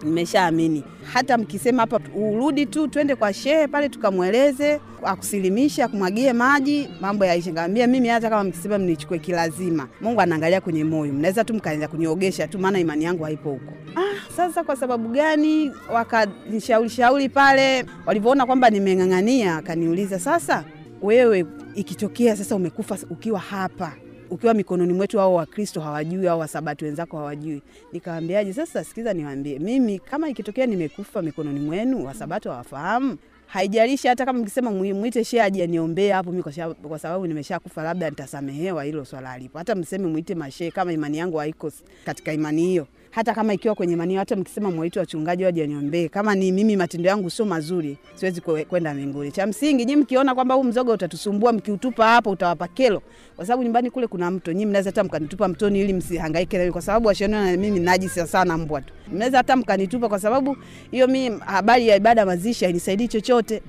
nimeshaamini. 0.04 0.84
Hata 1.14 1.38
mkisema 1.38 1.82
hapa 1.82 2.00
urudi 2.16 2.66
tu, 2.66 2.88
twende 2.88 3.16
kwa 3.16 3.34
shehe 3.34 3.68
pale 3.68 3.90
tukamweleze, 3.90 4.80
akusilimishe, 5.04 5.84
akumwagie 5.84 6.34
maji, 6.34 6.90
mambo 7.02 7.26
yaishe. 7.26 7.50
Nikamwambia 7.50 7.88
mimi 7.88 8.08
hata 8.08 8.30
kama 8.30 8.44
mkisema 8.44 8.78
mnichukue 8.78 9.20
kilazima, 9.20 9.88
Mungu 10.02 10.22
anaangalia 10.22 10.62
kwenye 10.62 10.84
moyo, 10.84 11.14
mnaweza 11.14 11.44
tu 11.44 11.54
mkaanza 11.54 11.88
kuniogesha 11.88 12.48
tu, 12.48 12.60
maana 12.60 12.80
imani 12.80 13.04
yangu 13.04 13.24
haipo 13.24 13.50
huko. 13.50 13.74
Ah, 13.96 14.32
sasa 14.38 14.64
kwa 14.64 14.76
sababu 14.76 15.10
gani? 15.10 15.72
Wakanishauri 15.94 16.90
shauri 16.90 17.30
pale, 17.30 17.86
walivyoona 18.06 18.46
kwamba 18.46 18.70
nimeng'ang'ania, 18.70 19.56
akaniuliza 19.58 20.20
sasa, 20.20 20.64
wewe 21.02 21.46
ikitokea 21.76 22.36
sasa 22.36 22.56
umekufa 22.56 22.98
ukiwa 23.10 23.40
hapa 23.40 23.94
ukiwa 24.36 24.54
mikononi 24.54 24.94
mwetu, 24.94 25.22
au 25.22 25.36
Wakristo 25.36 25.82
hawajui 25.82 26.28
au 26.28 26.40
Wasabati 26.40 26.86
wenzako 26.86 27.18
hawajui. 27.18 27.62
Nikawambiaje? 27.94 28.54
Sasa 28.54 28.84
sikiza, 28.84 29.14
niwaambie 29.14 29.60
mimi, 29.60 30.00
kama 30.00 30.30
ikitokea 30.30 30.66
nimekufa 30.66 31.22
mikononi 31.22 31.60
mwenu, 31.60 32.06
Wasabato 32.06 32.52
hawafahamu 32.52 33.18
haijalishi 33.48 34.08
hata 34.08 34.26
kama 34.26 34.40
mkisema 34.40 34.72
mwite 34.72 35.24
shehe 35.24 35.44
aje 35.44 35.64
aniombee 35.64 36.12
hapo 36.12 36.32
mimi 36.32 36.44
kwa 36.88 37.00
sababu 37.00 37.28
nimeshakufa 37.28 37.84
labda 37.84 38.10
nitasamehewa, 38.10 38.84
hilo 38.84 39.06
swala 39.06 39.32
alipo. 39.32 39.58
Hata 39.58 39.76
mseme 39.76 40.08
mwite 40.08 40.36
mashehe 40.36 40.72
kama 40.72 40.94
imani 40.94 41.18
yangu 41.18 41.38
haiko 41.38 41.72
katika 42.06 42.34
imani 42.34 42.62
hiyo, 42.62 42.88
hata 43.16 43.34
kama 43.34 43.54
ikiwa 43.54 43.76
kwenye 43.76 43.96
manio, 43.96 44.20
hata 44.20 44.36
mkisema 44.36 44.72
mwaite 44.72 45.00
wachungaji 45.00 45.44
waje 45.44 45.62
waniombee, 45.62 46.08
kama 46.08 46.36
ni 46.36 46.52
mimi 46.52 46.76
matendo 46.76 47.10
yangu 47.10 47.30
sio 47.30 47.46
mazuri, 47.46 47.98
siwezi 48.16 48.42
kwenda 48.42 48.94
mbinguni. 48.94 49.32
Cha 49.32 49.48
msingi 49.48 49.86
nyinyi 49.86 50.02
mkiona 50.02 50.36
kwamba 50.36 50.56
huu 50.56 50.64
mzoga 50.64 50.94
utatusumbua, 50.94 51.54
mkiutupa 51.54 52.08
hapo 52.08 52.30
utawapa 52.30 52.68
kelo, 52.68 53.02
kwa 53.36 53.46
sababu 53.46 53.64
nyumbani 53.64 53.90
kule 53.92 54.08
kuna 54.08 54.32
mto, 54.32 54.52
nyinyi 54.54 54.66
mnaweza 54.66 54.90
hata 54.90 55.04
mkanitupa 55.04 55.48
mtoni 55.48 55.82
ili 55.82 55.94
msihangaike 55.94 56.58
na 56.58 56.64
mimi, 56.64 56.74
kwa 56.74 56.82
sababu 56.82 57.08
washaniona 57.08 57.52
na 57.52 57.58
mimi 57.58 57.80
najisi 57.80 58.28
sana 58.28 58.58
mbwa 58.58 58.82
tu, 58.82 58.94
mnaweza 59.12 59.38
hata 59.38 59.56
mkanitupa, 59.56 60.10
kwa 60.10 60.20
sababu 60.20 60.58
hiyo 60.92 61.08
mimi 61.08 61.40
habari 61.46 61.88
ya 61.88 61.96
ibada 61.96 62.26
mazishi 62.26 62.66
hainisaidii 62.66 63.08
chochote. 63.08 63.62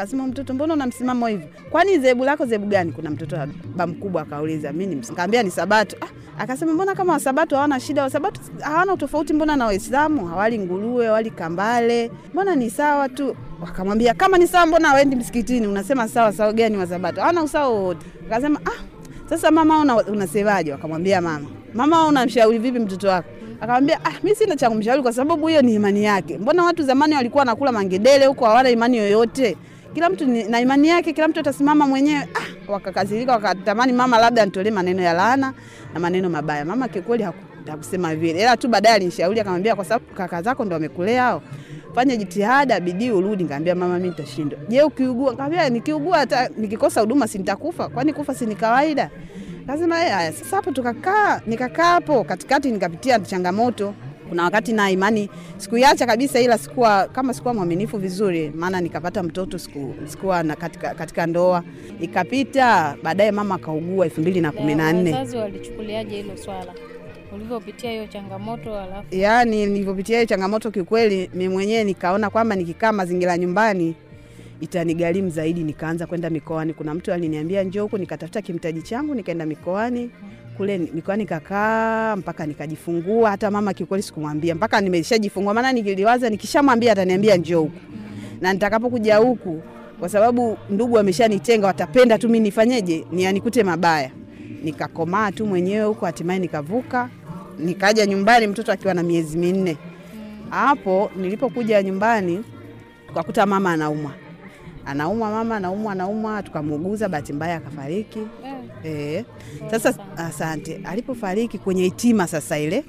Akasema 0.00 0.26
mtoto, 0.26 0.54
mbona 0.54 0.74
una 0.74 0.86
msimamo 0.86 1.26
hivyo? 1.26 1.48
Kwani 1.70 1.98
zebu 1.98 2.24
lako 2.24 2.46
zebu 2.46 2.66
gani? 2.66 2.92
Kuna 2.92 3.10
mtoto 3.10 3.36
ba 3.76 3.86
mkubwa 3.86 4.22
akauliza, 4.22 4.72
mimi 4.72 4.86
ni 4.86 5.00
nikamwambia 5.00 5.42
ni 5.42 5.50
Sabato. 5.50 5.96
Ah, 6.00 6.42
Akasema 6.42 6.72
mbona 6.72 6.94
kama 6.94 7.12
Wasabato 7.12 7.56
hawana 7.56 7.80
shida, 7.80 8.02
Wasabato 8.02 8.40
hawana 8.60 8.92
utofauti 8.92 9.32
mbona 9.32 9.56
na 9.56 9.66
Waislamu, 9.66 10.26
hawali 10.26 10.58
nguruwe, 10.58 11.06
hawali 11.06 11.30
kambale, 11.30 12.10
mbona 12.32 12.56
ni 12.56 12.70
sawa 12.70 13.08
tu. 13.08 13.36
Wakamwambia 13.60 14.14
kama 14.14 14.38
ni 14.38 14.46
sawa, 14.46 14.66
mbona 14.66 14.92
waendi 14.94 15.16
msikitini? 15.16 15.66
Unasema 15.66 16.08
sawa 16.08 16.32
sawa 16.32 16.52
gani? 16.52 16.76
Wasabato 16.76 17.20
hawana 17.20 17.42
usawa 17.42 17.68
wowote. 17.68 18.06
Akasema 18.26 18.60
ah, 18.64 18.82
sasa 19.30 19.50
mama 19.50 19.80
una, 19.80 19.96
unasemaje? 19.96 20.72
Wakamwambia 20.72 21.20
mama, 21.20 21.46
mama 21.74 22.06
unamshauri 22.06 22.58
vipi 22.58 22.78
mtoto 22.78 23.08
wako? 23.08 23.28
Akamwambia 23.60 24.04
ah, 24.04 24.12
mimi 24.22 24.36
sina 24.36 24.56
cha 24.56 24.70
kumshauri 24.70 25.02
kwa 25.02 25.12
sababu 25.12 25.46
hiyo 25.46 25.62
ni 25.62 25.74
imani 25.74 26.04
yake. 26.04 26.38
Mbona 26.38 26.64
watu 26.64 26.82
zamani 26.82 27.14
walikuwa 27.14 27.40
wanakula 27.40 27.72
mangedele 27.72 28.26
huko, 28.26 28.44
hawana 28.44 28.70
imani 28.70 28.96
yoyote 28.96 29.56
kila 29.94 30.10
mtu 30.10 30.26
na 30.26 30.60
imani 30.60 30.88
yake, 30.88 31.12
kila 31.12 31.28
mtu 31.28 31.40
atasimama 31.40 31.86
mwenyewe. 31.86 32.28
Ah, 32.34 32.72
wakakasirika 32.72 33.32
wakatamani 33.32 33.92
mama 33.92 34.18
labda 34.18 34.42
anitolee 34.42 34.70
maneno 34.70 35.02
ya 35.02 35.12
laana 35.12 35.52
na 35.94 36.00
maneno 36.00 36.30
mabaya. 36.30 36.64
Mama 36.64 36.88
kikweli 36.88 37.22
haku- 37.24 37.70
hakusema 37.70 38.14
vile, 38.14 38.40
ila 38.40 38.56
tu 38.56 38.68
baadaye 38.68 38.94
alinishauri 38.94 39.40
akamwambia, 39.40 39.76
kwa 39.76 39.84
sababu 39.84 40.04
kaka 40.14 40.42
zako 40.42 40.64
ndo 40.64 40.74
wamekulea 40.74 41.22
hao, 41.22 41.42
fanya 41.94 42.16
jitihada, 42.16 42.80
bidii, 42.80 43.10
urudi. 43.10 43.42
Nikamwambia 43.42 43.74
mama, 43.74 43.94
mimi 43.96 44.08
nitashindwa. 44.08 44.58
Je, 44.68 44.82
ukiugua? 44.82 45.30
Nikamwambia 45.30 45.68
nikiugua, 45.68 46.18
hata 46.18 46.48
nikikosa 46.56 47.00
huduma 47.00 47.28
si 47.28 47.38
nitakufa? 47.38 47.88
Kwani 47.88 48.12
kufa 48.12 48.34
si 48.34 48.46
ni 48.46 48.54
kawaida? 48.54 49.10
Kasema 49.66 50.04
eh, 50.04 50.12
haya. 50.12 50.32
Sasa 50.32 50.56
hapo 50.56 50.70
tukakaa, 50.70 51.40
nikakaa 51.46 51.84
hapo 51.84 52.24
katikati, 52.24 52.70
nikapitia 52.70 53.18
changamoto 53.20 53.94
kuna 54.30 54.44
wakati 54.44 54.72
na 54.72 54.90
imani 54.90 55.30
sikuiacha 55.56 56.06
kabisa, 56.06 56.40
ila 56.40 56.58
sikuwa 56.58 57.08
kama 57.08 57.34
sikuwa 57.34 57.54
mwaminifu 57.54 57.98
vizuri, 57.98 58.50
maana 58.54 58.80
nikapata 58.80 59.22
mtoto 59.22 59.58
siku, 59.58 59.94
sikuwa 60.06 60.42
na 60.42 60.56
katika, 60.56 60.94
katika 60.94 61.26
ndoa 61.26 61.62
ikapita. 62.00 62.96
Baadaye 63.02 63.30
mama 63.30 63.54
akaugua 63.54 64.04
elfu 64.04 64.20
mbili 64.20 64.40
na 64.40 64.52
kumi 64.52 64.74
na 64.74 64.92
nne. 64.92 65.12
Wazazi 65.12 65.36
walichukuliaje 65.36 66.16
hilo 66.16 66.36
swala 66.36 66.74
ulivyopitia 67.34 67.90
hiyo 67.90 68.06
changamoto? 68.06 68.78
Alafu 68.80 69.14
Yaani 69.14 69.66
nilivyopitia 69.66 70.16
hiyo 70.16 70.26
changamoto, 70.26 70.70
kiukweli 70.70 71.30
mi 71.34 71.48
mwenyewe 71.48 71.84
nikaona 71.84 72.30
kwamba 72.30 72.56
nikikaa 72.56 72.92
mazingira 72.92 73.38
nyumbani 73.38 73.94
itanigharimu 74.60 75.30
zaidi, 75.30 75.64
nikaanza 75.64 76.06
kwenda 76.06 76.30
mikoani. 76.30 76.74
Kuna 76.74 76.94
mtu 76.94 77.12
aliniambia 77.12 77.62
njoo 77.62 77.82
huku, 77.82 77.98
nikatafuta 77.98 78.42
kimtaji 78.42 78.82
changu, 78.82 79.14
nikaenda 79.14 79.46
mikoani 79.46 80.10
kule 80.60 80.78
nilikuwa 80.78 81.16
nikakaa 81.16 82.16
mpaka 82.16 82.46
nikajifungua. 82.46 83.30
Hata 83.30 83.50
mama 83.50 83.74
kiukweli 83.74 84.02
sikumwambia 84.02 84.54
mpaka 84.54 84.80
nimeshajifungua, 84.80 85.54
maana 85.54 85.72
nikiliwaza 85.72 86.30
nikishamwambia 86.30 86.92
ataniambia 86.92 87.36
njoo 87.36 87.60
huku, 87.60 87.76
na 88.40 88.52
nitakapokuja 88.52 89.16
huku, 89.16 89.62
kwa 90.00 90.08
sababu 90.08 90.58
ndugu 90.70 90.94
wameshanitenga, 90.94 91.66
watapenda 91.66 92.18
tu 92.18 92.28
mimi 92.28 92.40
nifanyeje, 92.40 93.04
ni 93.12 93.26
anikute 93.26 93.62
mabaya. 93.62 94.10
Nikakomaa 94.64 95.32
tu 95.32 95.46
mwenyewe 95.46 95.84
huko, 95.84 96.06
hatimaye 96.06 96.38
nikavuka, 96.38 97.08
nikaja 97.58 98.06
nyumbani 98.06 98.46
mtoto 98.46 98.72
akiwa 98.72 98.94
na 98.94 99.02
miezi 99.02 99.38
minne. 99.38 99.76
Hapo 100.50 101.10
nilipokuja 101.16 101.82
nyumbani 101.82 102.44
kakuta 103.14 103.46
mama 103.46 103.72
anaumwa, 103.72 104.12
anaumwa 104.90 105.30
mama 105.30 105.56
anaumwa, 105.56 105.92
anaumwa, 105.92 106.42
tukamuuguza, 106.42 107.08
bahati 107.08 107.32
mbaya 107.32 107.56
akafariki. 107.56 108.18
Yeah. 108.44 108.60
E, 108.84 109.24
sasa 109.70 109.94
asante. 110.16 110.80
Alipofariki 110.84 111.58
kwenye 111.58 111.82
hitima 111.82 112.26
sasa 112.26 112.58
ile 112.58 112.84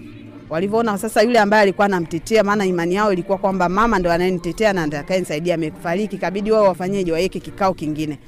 walivyoona 0.50 0.98
sasa 0.98 1.22
yule 1.22 1.40
ambaye 1.40 1.64
alikuwa 1.64 1.86
anamtetea, 1.86 2.44
maana 2.44 2.66
imani 2.66 2.96
yao 2.96 3.14
ilikuwa 3.14 3.38
kwamba 3.38 3.70
mama 3.70 4.00
ndo 4.00 4.12
anayenitetea 4.12 4.74
na 4.74 4.84
atakayenisaidia 4.84 5.56
amefariki, 5.56 6.18
kabidi 6.18 6.52
wao 6.52 6.64
wafanyeje, 6.64 7.12
waweke 7.12 7.40
kikao 7.40 7.74
kingine. 7.74 8.20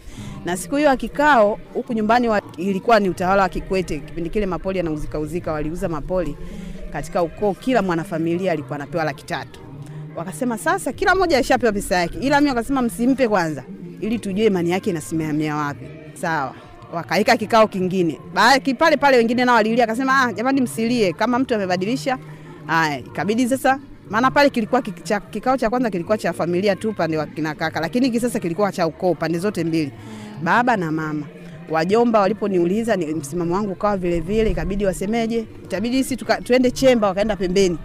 Na 0.45 0.57
siku 0.57 0.75
hiyo 0.75 0.97
kikao 0.97 1.59
huku 1.73 1.93
nyumbani 1.93 2.27
wa, 2.29 2.41
ilikuwa 2.57 2.99
ni 2.99 3.09
utawala 3.09 3.41
wa 3.43 3.49
Kikwete. 3.49 3.99
Kipindi 3.99 4.29
kile 4.29 4.45
mapoli 4.45 4.77
yanauzika 4.77 5.19
uzika, 5.19 5.51
waliuza 5.51 5.89
mapoli 5.89 6.37
katika 6.93 7.23
ukoo, 7.23 7.53
kila 7.53 7.81
mwanafamilia 7.81 8.51
alikuwa 8.51 8.75
anapewa 8.75 9.03
laki 9.03 9.25
tatu. 9.25 9.59
Wakasema 10.15 10.57
sasa 10.57 10.91
kila 10.93 11.15
mmoja 11.15 11.37
ashapewa 11.37 11.73
pesa 11.73 11.95
yake, 11.95 12.17
ila 12.21 12.39
mimi 12.41 12.49
wakasema 12.49 12.81
msimpe 12.81 13.27
kwanza, 13.27 13.63
ili 14.01 14.19
tujue 14.19 14.45
imani 14.45 14.69
yake 14.71 14.89
inasimamia 14.89 15.55
wapi. 15.55 15.85
Sawa, 16.13 16.53
wakaika 16.93 17.37
kikao 17.37 17.67
kingine 17.67 18.19
pale 18.77 18.97
pale, 18.97 19.17
wengine 19.17 19.45
nao 19.45 19.55
walilia, 19.55 19.83
akasema 19.83 20.21
ah, 20.23 20.33
jamani 20.33 20.61
msilie, 20.61 21.13
kama 21.13 21.39
mtu 21.39 21.55
amebadilisha. 21.55 22.17
Haya, 22.67 22.99
ikabidi 22.99 23.47
sasa, 23.49 23.79
maana 24.09 24.31
pale 24.31 24.49
kilikuwa 24.49 24.81
kicha, 24.81 25.19
kikao 25.19 25.57
cha 25.57 25.69
kwanza 25.69 25.89
kilikuwa 25.89 26.17
cha 26.17 26.33
familia 26.33 26.75
tu 26.75 26.89
upande 26.89 27.17
wa 27.17 27.25
kina 27.25 27.55
kaka, 27.55 27.79
lakini 27.79 28.05
hiki 28.05 28.19
sasa 28.19 28.39
kilikuwa 28.39 28.71
cha 28.71 28.87
ukoo 28.87 29.13
pande 29.13 29.39
zote 29.39 29.63
mbili, 29.63 29.91
baba 30.43 30.77
na 30.77 30.91
mama. 30.91 31.25
Wajomba 31.69 32.19
waliponiuliza 32.19 32.95
ni 32.95 33.05
msimamo 33.05 33.55
wangu 33.55 33.71
ukawa 33.71 33.97
vile 33.97 34.19
vile, 34.19 34.49
ikabidi 34.51 34.85
wasemeje, 34.85 35.39
itabidi 35.63 36.03
sisi 36.03 36.17
tuende 36.43 36.71
chemba, 36.71 37.07
wakaenda 37.07 37.35
pembeni. 37.35 37.77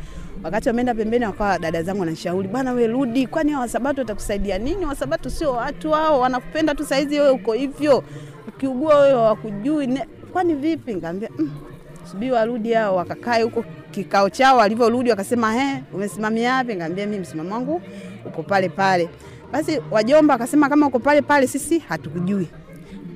Wakati 0.44 0.68
wameenda 0.68 0.94
pembeni, 0.94 1.24
wakawa 1.24 1.58
dada 1.58 1.82
zangu 1.82 2.00
wanashauri, 2.00 2.48
bwana 2.48 2.72
we 2.72 2.86
rudi, 2.86 3.26
kwani 3.26 3.54
wasabato 3.56 4.00
watakusaidia 4.00 4.58
nini? 4.58 4.84
Wasabato 4.86 5.30
sio 5.30 5.52
watu 5.52 5.90
hao, 5.90 6.20
wanakupenda 6.20 6.74
tu 6.74 6.84
saizi, 6.84 7.14
wewe 7.20 7.30
uko 7.30 7.52
hivyo, 7.52 8.04
ukiugua 8.48 8.98
wewe 9.00 9.12
hawakujui, 9.14 9.98
kwani 10.32 10.54
vipi? 10.54 10.94
Nikamwambia 10.94 11.28
mm, 11.38 11.50
subiri 12.10 12.32
warudi 12.32 12.72
hao. 12.72 12.96
Wakakae 12.96 13.42
huko 13.42 13.64
kikao 13.90 14.30
chao, 14.30 14.56
walivyorudi 14.56 15.10
wakasema, 15.10 15.52
he, 15.52 15.82
umesimamia 15.92 16.54
wapi? 16.54 16.72
Nikamwambia 16.72 17.06
mimi 17.06 17.18
msimamo 17.22 17.54
wangu 17.54 17.82
uko 18.26 18.42
pale 18.42 18.68
pale. 18.68 19.08
Basi 19.52 19.80
wajomba 19.90 20.34
akasema 20.34 20.68
kama 20.68 20.86
uko 20.86 20.98
pale 20.98 21.22
pale, 21.22 21.46
sisi 21.46 21.78
hatukujui 21.78 22.48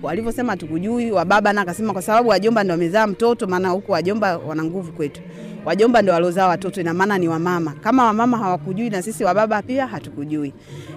walivyosema 0.03 0.57
tukujui. 0.57 1.11
Wababa 1.13 1.53
na 1.53 1.61
akasema 1.61 1.93
kwa 1.93 2.03
sababu 2.03 2.29
wajomba 2.29 2.65
ndo 2.65 2.73
wamezaa 2.73 3.07
mtoto, 3.07 3.47
maana 3.47 3.69
huku 3.69 3.93
wajomba 3.93 4.39
wana 4.39 4.65
nguvu 4.65 4.93
kwetu. 4.93 5.21
Wajomba 5.65 6.03
ndo 6.03 6.13
waliozaa 6.13 6.49
watoto, 6.49 6.81
ina 6.81 6.95
maana 6.95 7.19
ni 7.19 7.29
wamama. 7.29 7.73
Kama 7.73 8.05
wamama 8.05 8.39
hawakujui 8.39 8.91
na 8.91 9.03
sisi 9.03 9.25
wababa 9.25 9.63
pia 9.63 9.87
hatukujui. 9.87 10.55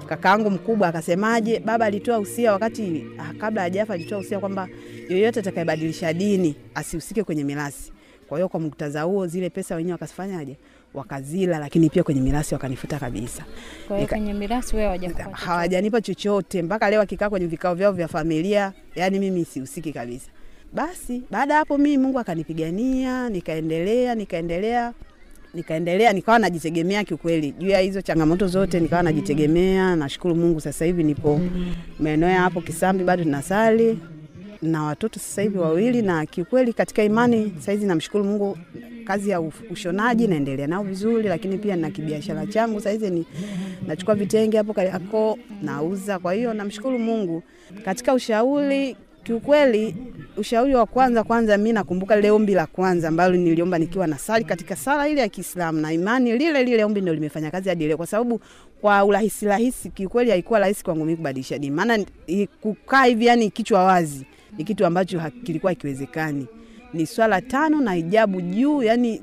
Kakaangu 0.09 0.49
mkubwa 0.49 0.87
akasemaje, 0.87 1.59
baba 1.59 1.85
alitoa 1.85 2.19
usia 2.19 2.51
wakati 2.51 3.05
ah, 3.19 3.33
kabla 3.33 3.61
hajafa, 3.61 3.93
alitoa 3.93 4.17
usia 4.19 4.39
kwamba 4.39 4.67
yoyote 5.09 5.39
atakayebadilisha 5.39 6.13
dini 6.13 6.55
asihusike 6.75 7.23
kwenye 7.23 7.43
mirasi. 7.43 7.91
Kwa 8.29 8.37
hiyo 8.37 8.49
kwa 8.49 8.59
muktadha 8.59 9.01
huo, 9.01 9.27
zile 9.27 9.49
pesa 9.49 9.75
wenyewe 9.75 9.91
wakazifanyaje, 9.91 10.57
wakazila, 10.93 11.59
lakini 11.59 11.89
pia 11.89 12.03
kwenye 12.03 12.21
mirasi 12.21 12.53
wakanifuta 12.53 12.99
kabisa. 12.99 13.45
Kwa 13.87 13.97
hiyo 13.97 14.07
kwenye 14.09 14.33
mirasi 14.33 14.75
wewe 14.75 14.85
hawajakupa 14.87 15.37
hawajanipa 15.37 16.01
chochote. 16.01 16.61
Mpaka 16.61 16.89
leo 16.89 17.01
akikaa 17.01 17.29
kwenye 17.29 17.47
vikao 17.47 17.75
vyao 17.75 17.91
vya 17.91 18.07
familia, 18.07 18.73
yani 18.95 19.19
mimi 19.19 19.45
sihusiki 19.45 19.93
kabisa. 19.93 20.29
Basi 20.73 21.21
baada 21.31 21.53
ya 21.53 21.59
hapo 21.59 21.77
mimi 21.77 21.97
Mungu 21.97 22.19
akanipigania, 22.19 23.29
nikaendelea 23.29 24.15
nikaendelea 24.15 24.93
nikaendelea 25.53 26.13
nikawa 26.13 26.39
najitegemea 26.39 27.03
kiukweli, 27.03 27.51
juu 27.51 27.67
ya 27.69 27.79
hizo 27.79 28.01
changamoto 28.01 28.47
zote 28.47 28.79
nikawa 28.79 29.03
najitegemea. 29.03 29.95
Nashukuru 29.95 30.35
Mungu, 30.35 30.61
sasa 30.61 30.85
hivi 30.85 31.03
nipo 31.03 31.41
maeneo 31.99 32.29
ya 32.29 32.41
hapo 32.41 32.61
Kisambi, 32.61 33.03
bado 33.03 33.23
tunasali 33.23 33.99
na 34.61 34.83
watoto 34.83 35.19
sasa 35.19 35.41
hivi 35.41 35.57
wawili, 35.57 36.01
na 36.01 36.25
kiukweli 36.25 36.73
katika 36.73 37.03
imani 37.03 37.53
sasa 37.59 37.85
namshukuru 37.85 38.23
Mungu, 38.23 38.57
kazi 39.05 39.29
ya 39.29 39.41
ushonaji 39.71 40.27
naendelea 40.27 40.67
nao 40.67 40.83
vizuri, 40.83 41.27
lakini 41.29 41.57
pia 41.57 41.75
na 41.75 41.89
kibiashara 41.89 42.45
changu 42.45 42.79
sasa 42.81 43.09
ni 43.09 43.25
nachukua 43.87 44.15
vitenge 44.15 44.57
hapo 44.57 44.73
Kariakoo 44.73 45.37
nauza. 45.61 46.19
Kwa 46.19 46.33
hiyo 46.33 46.53
namshukuru 46.53 46.99
Mungu. 46.99 47.43
Katika 47.85 48.13
ushauri, 48.13 48.95
kiukweli, 49.23 49.95
ushauri 50.37 50.75
wa 50.75 50.85
kwanza 50.85 51.23
kwanza, 51.23 51.57
mi 51.57 51.73
nakumbuka 51.73 52.15
lile 52.15 52.31
ombi 52.31 52.53
la 52.53 52.65
kwanza 52.65 53.07
ambalo 53.07 53.35
niliomba 53.35 53.77
nikiwa 53.77 54.07
na 54.07 54.17
sali 54.17 54.45
katika 54.45 54.75
sala 54.75 55.07
ile 55.09 55.21
ya 55.21 55.29
Kiislamu 55.29 55.79
na 55.79 55.93
imani 55.93 56.37
lile 56.37 56.63
lile, 56.63 56.83
ombi 56.83 57.01
ndio 57.01 57.13
limefanya 57.13 57.51
kazi 57.51 57.69
hadi 57.69 57.87
leo, 57.87 57.97
kwa 57.97 58.07
sababu 58.07 58.41
kwa 58.81 59.05
urahisi 59.05 59.45
rahisi, 59.45 59.89
kiukweli 59.89 60.29
haikuwa 60.31 60.59
rahisi 60.59 60.83
kwangu 60.83 61.05
mimi 61.05 61.17
kubadilisha 61.17 61.57
dini, 61.57 61.75
maana 61.75 62.05
kukaa 62.61 63.03
hivi, 63.05 63.25
yani 63.25 63.49
kichwa 63.49 63.83
wazi, 63.83 64.25
ni 64.57 64.63
kitu 64.63 64.85
ambacho 64.85 65.21
kilikuwa 65.43 65.71
hakiwezekani. 65.71 66.47
Ni 66.93 67.05
swala 67.05 67.41
tano 67.41 67.81
na 67.81 67.93
hijabu 67.93 68.41
juu, 68.41 68.83
yani 68.83 69.21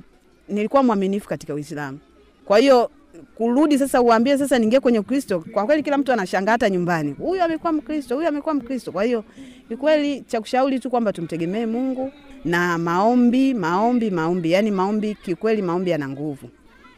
nilikuwa 0.49 0.83
mwaminifu 0.83 1.29
katika 1.29 1.55
Uislamu. 1.55 1.99
Kwa 2.45 2.59
hiyo 2.59 2.91
kurudi 3.35 3.79
sasa 3.79 4.03
uambie 4.03 4.39
sasa 4.39 4.59
ningie 4.59 4.81
kwenye 4.81 4.99
Ukristo, 4.99 5.45
kwa 5.53 5.67
kweli 5.67 5.83
kila 5.83 5.99
mtu 5.99 6.13
anashangaa, 6.13 6.53
hata 6.53 6.71
nyumbani, 6.71 7.13
huyu 7.13 7.43
amekuwa 7.43 7.73
Mkristo, 7.73 8.15
huyu 8.17 8.29
amekuwa 8.29 8.55
Mkristo. 8.55 8.93
Kwa 8.93 9.05
hiyo 9.05 9.25
ni 9.71 9.77
kweli 9.77 10.21
cha 10.21 10.41
kushauri 10.41 10.81
tu 10.81 10.91
kwamba 10.91 11.13
tumtegemee 11.13 11.67
Mungu 11.67 12.13
na 12.45 12.79
maombi, 12.79 13.55
maombi, 13.55 14.11
maombi, 14.11 14.53
yani 14.53 14.71
maombi, 14.71 15.15
Kikweli 15.15 15.63
maombi 15.63 15.91
yana 15.91 16.09
nguvu, 16.09 16.49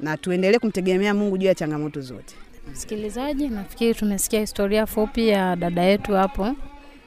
na 0.00 0.16
tuendelee 0.16 0.58
kumtegemea 0.58 1.14
Mungu 1.14 1.38
juu 1.38 1.46
ya 1.46 1.54
changamoto 1.54 2.00
zote. 2.00 2.34
Msikilizaji, 2.72 3.48
nafikiri 3.48 3.94
tumesikia 3.94 4.40
historia 4.40 4.86
fupi 4.86 5.28
ya 5.28 5.56
dada 5.56 5.82
yetu 5.82 6.12
hapo, 6.12 6.54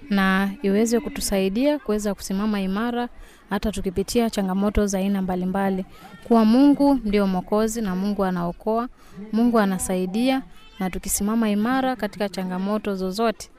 na 0.09 0.49
iweze 0.61 0.99
kutusaidia 0.99 1.79
kuweza 1.79 2.13
kusimama 2.15 2.61
imara 2.61 3.09
hata 3.49 3.71
tukipitia 3.71 4.29
changamoto 4.29 4.87
za 4.87 4.97
aina 4.97 5.21
mbalimbali, 5.21 5.85
kuwa 6.23 6.45
Mungu 6.45 6.99
ndio 7.03 7.27
Mwokozi 7.27 7.81
na 7.81 7.95
Mungu 7.95 8.23
anaokoa, 8.25 8.89
Mungu 9.33 9.59
anasaidia, 9.59 10.41
na 10.79 10.89
tukisimama 10.89 11.49
imara 11.49 11.95
katika 11.95 12.29
changamoto 12.29 12.95
zozote 12.95 13.49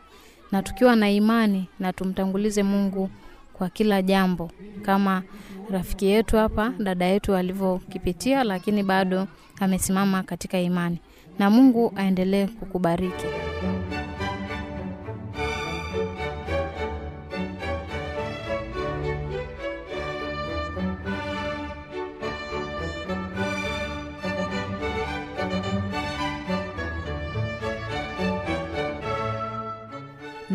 na 0.53 0.63
tukiwa 0.63 0.97
na 0.97 1.11
imani 1.11 1.69
na 1.81 1.93
tumtangulize 1.93 2.63
Mungu 2.63 3.11
kwa 3.53 3.69
kila 3.69 4.03
jambo. 4.03 4.51
Kama 4.83 5.23
rafiki 5.71 6.07
yetu 6.07 6.37
hapa 6.37 6.73
dada 6.79 7.05
yetu 7.05 7.35
alivyokipitia 7.35 8.45
lakini 8.45 8.83
bado 8.83 9.27
amesimama 9.61 10.23
katika 10.23 10.61
imani. 10.61 10.99
Na 11.39 11.51
mungu 11.51 11.93
aendelee 11.97 12.47
kukubariki 12.47 13.27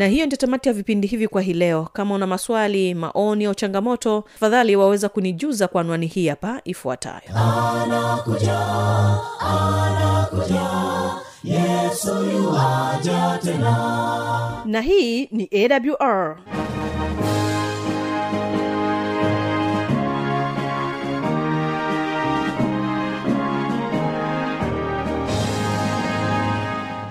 na 0.03 0.09
hiyo 0.09 0.25
ndio 0.25 0.37
tamati 0.37 0.69
ya 0.69 0.73
vipindi 0.73 1.07
hivi 1.07 1.27
kwa 1.27 1.41
hii 1.41 1.53
leo. 1.53 1.89
Kama 1.93 2.15
una 2.15 2.27
maswali 2.27 2.93
maoni 2.93 3.45
au 3.45 3.55
changamoto 3.55 4.23
tafadhali 4.33 4.75
waweza 4.75 5.09
kunijuza 5.09 5.67
kwa 5.67 5.81
anwani 5.81 6.07
hii 6.07 6.27
hapa 6.27 6.61
ifuatayo. 6.63 7.21
Na 14.65 14.81
hii 14.81 15.25
ni 15.31 15.49
awr 15.53 16.37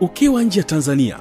ukiwa 0.00 0.42
nje 0.42 0.60
ya 0.60 0.64
tanzania 0.66 1.18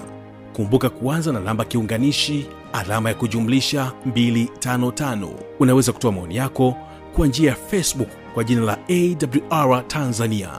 kumbuka 0.56 0.90
kuanza 0.90 1.32
na 1.32 1.40
namba 1.40 1.66
kiunganishi 1.66 2.46
alama 2.74 3.10
ya 3.10 3.16
kujumlisha 3.16 3.92
255 4.08 5.28
unaweza 5.60 5.92
kutoa 5.92 6.12
maoni 6.12 6.36
yako 6.36 6.76
kwa 7.16 7.28
njia 7.28 7.50
ya 7.50 7.56
facebook 7.56 8.10
kwa 8.34 8.44
jina 8.44 8.62
la 8.62 8.78
awr 8.90 9.88
tanzania. 9.88 10.50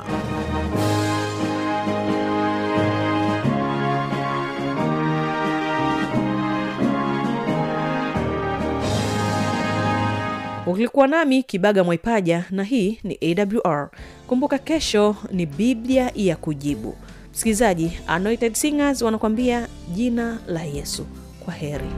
Ulikuwa 10.66 11.06
nami 11.06 11.42
kibaga 11.42 11.84
mwaipaja 11.84 12.44
na 12.50 12.64
hii 12.64 12.98
ni 13.04 13.18
awr 13.64 13.90
kumbuka 14.26 14.58
kesho 14.58 15.16
ni 15.32 15.46
biblia 15.46 16.10
ya 16.14 16.36
kujibu 16.36 16.96
msikilizaji 17.34 17.92
anointed 18.06 18.54
singers 18.54 19.02
wanakuambia 19.02 19.68
jina 19.94 20.38
la 20.46 20.62
yesu. 20.62 21.06
Kwa 21.44 21.54
heri 21.54 21.90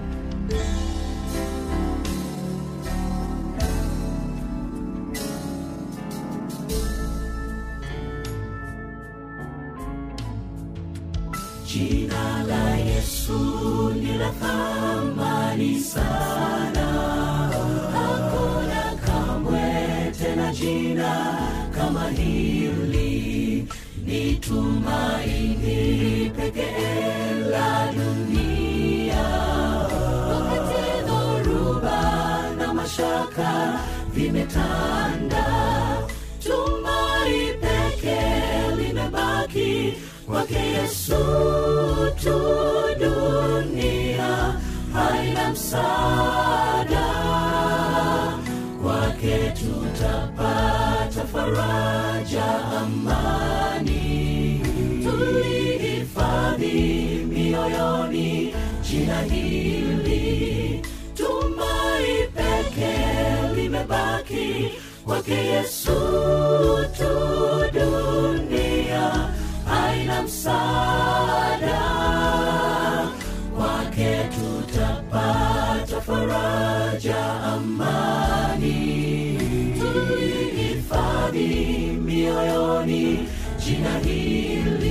tumaini 24.46 26.30
pekee 26.36 27.34
la 27.50 27.92
dunia. 27.96 29.24
Wakati 30.30 30.84
dhoruba 31.06 32.00
na 32.58 32.74
mashaka 32.74 33.80
vimetanda, 34.14 35.46
tumai 36.44 37.38
pekee 37.60 38.76
limebaki 38.76 39.94
kwake 40.26 40.54
Yesu 40.58 41.24
tu. 42.22 42.36
Dunia 43.00 44.54
haina 44.92 45.50
msaada, 45.50 47.06
kwake 48.82 49.52
tutapata 49.58 51.24
faraja, 51.32 52.44
amani 52.80 53.45
jina 58.96 59.20
hili 59.20 60.82
tumai 61.14 62.28
peke 62.34 62.94
limebaki 63.56 64.70
kwake 65.04 65.34
yesu 65.34 65.92
tu. 66.96 67.12
Dunia 67.72 69.28
aina 69.82 70.22
msaada 70.22 71.80
kwake 73.56 74.18
tutapata 74.34 76.00
faraja 76.00 77.24
amani. 77.42 78.76
Tuihifadhi 79.78 81.46
mioyoni 82.04 83.28
jina 83.66 83.98
hili. 83.98 84.85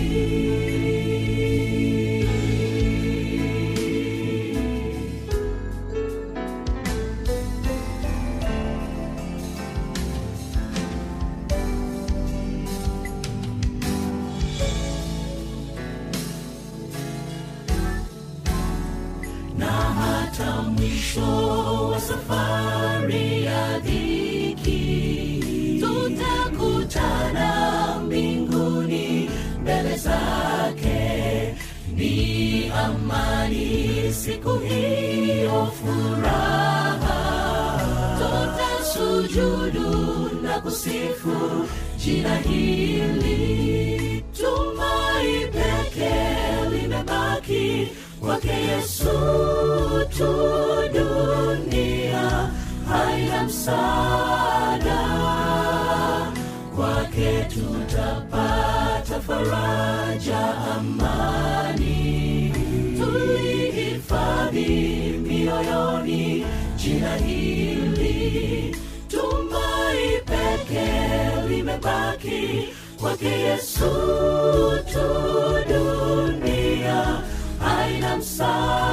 safari 22.07 23.43
ya 23.45 23.79
dhiki, 23.79 24.81
tutakutana 25.81 27.49
mbinguni 28.05 29.29
mbele 29.61 29.97
zake. 29.97 31.01
Ni 31.95 32.69
amani 32.69 34.13
siku 34.13 34.53
hiyo, 34.59 35.71
furaha, 35.79 37.19
tutasujudu 38.17 40.29
na 40.43 40.61
kusifu 40.61 41.65
jina 41.97 42.35
hili. 42.37 44.23
Tumai 44.37 45.47
pekee 45.51 46.69
limebaki 46.71 47.87
kwake 48.19 48.47
Yesu 48.49 49.09
tu 50.17 50.33
msaada 53.65 55.01
kwake 56.75 57.45
tutapata 57.53 59.19
faraja 59.27 60.53
amani. 60.77 62.53
Tulihifadhi 62.99 64.67
mioyoni 65.27 66.45
jina 66.77 67.15
hili. 67.17 68.75
Tumai 69.07 70.21
peke 70.25 70.87
limebaki 71.49 72.69
kwake 73.01 73.25
yesu 73.29 73.89
tu. 74.93 75.25
Dunia 75.69 77.21
haina 77.59 78.17
msaa 78.17 78.84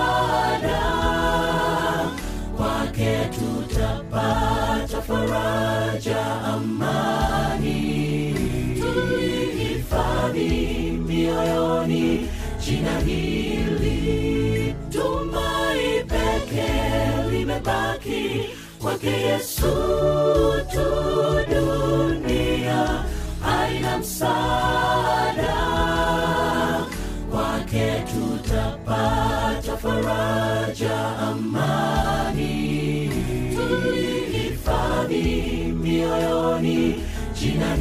kwake 18.92 19.10
yesu 19.10 19.72
tu 20.72 20.86
dunia 21.50 23.04
aina 23.46 23.98
msaada. 23.98 25.54
Kwake 27.30 28.04
tutapata 28.12 29.76
faraja 29.76 31.18
amani. 31.18 32.50
Tulihifadhi 33.56 35.24
mioyoni 35.82 37.02
jina 37.40 37.76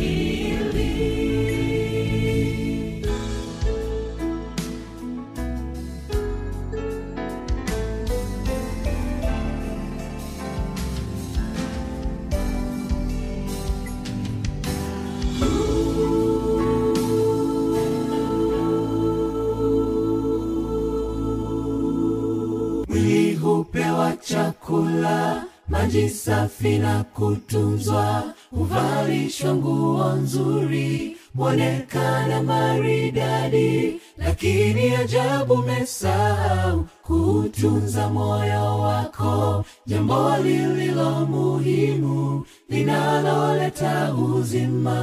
maji 25.81 26.09
safi 26.09 26.77
na 26.77 27.03
kutunzwa 27.03 28.23
huvalishwa 28.51 29.55
nguo 29.55 30.13
nzuri 30.13 31.17
mwonekana 31.33 32.43
maridadi. 32.43 34.01
Lakini 34.17 34.95
ajabu 34.95 35.57
mesahau 35.57 36.85
kutunza 37.03 38.09
moyo 38.09 38.79
wako. 38.79 39.65
Jambo 39.87 40.37
lililo 40.43 41.25
muhimu 41.25 42.45
linaloleta 42.69 44.13
uzima. 44.13 45.01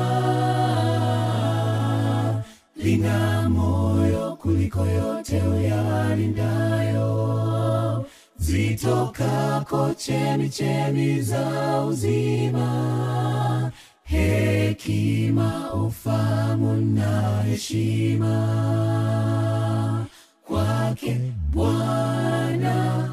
Lina 2.77 3.49
moyo 3.51 4.37
kuliko 4.41 4.87
yote 4.87 5.43
uyalindayo 5.43 7.48
zitokako 8.49 9.95
chemi 10.49 11.23
za 11.23 11.85
uzima. 11.89 13.71
Hekima 14.05 15.73
ufamu 15.75 16.73
na 16.77 17.43
heshima. 17.43 18.37
Kwake 20.47 21.17
bwana 21.53 23.09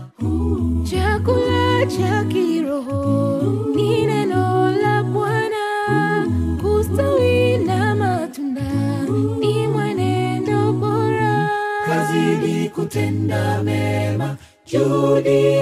chakula 0.90 1.86
cha 1.86 2.24
kiroho 2.24 3.15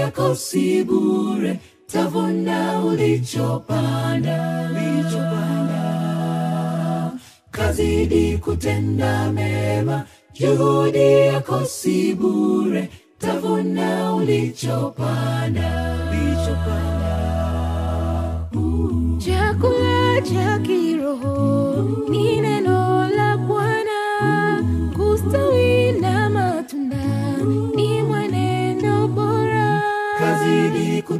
yako 0.03 0.35
si 0.35 0.83
bure 0.83 1.59
tavuna 1.87 2.81
ulichopanda. 2.85 4.37
Kazidi 7.51 8.37
kutenda 8.37 9.31
mema 9.31 10.03
juhudi 10.33 11.11
yako 11.27 11.65
si 11.65 12.13
bure 12.15 12.89
tavuna 13.19 14.15
ulichopanda. 14.15 15.69
Ulichopanda. 16.11 17.13
Chakula 19.25 20.21
cha 20.21 20.59
kiroho 20.59 21.89
ni 22.09 22.41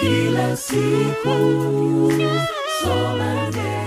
kila 0.00 0.56
siku. 0.56 1.38
Soma 2.82 3.34
neno 3.50 3.77